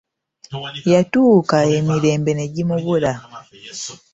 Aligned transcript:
Yatuuka 0.93 1.57
emirembe 1.77 2.31
ne 2.35 2.45
gimubula. 2.53 3.11